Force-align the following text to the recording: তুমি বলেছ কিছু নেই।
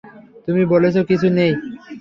তুমি 0.45 0.63
বলেছ 0.65 0.95
কিছু 1.09 1.27
নেই। 1.37 1.51